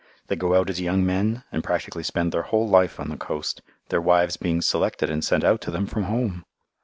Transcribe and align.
They 0.29 0.35
go 0.35 0.55
out 0.55 0.71
as 0.71 0.81
young 0.81 1.05
men 1.05 1.43
and 1.51 1.63
practically 1.63 2.01
spend 2.01 2.31
their 2.31 2.41
whole 2.41 2.67
life 2.67 2.99
on 2.99 3.09
the 3.09 3.17
coast, 3.17 3.61
their 3.89 4.01
wives 4.01 4.35
being 4.35 4.63
selected 4.63 5.11
and 5.11 5.23
sent 5.23 5.43
out 5.43 5.61
to 5.61 5.69
them 5.69 5.85
from 5.85 6.05
home! 6.05 6.43